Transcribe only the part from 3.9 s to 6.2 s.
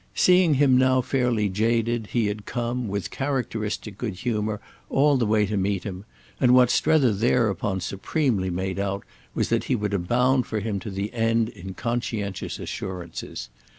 good humour, all the way to meet him,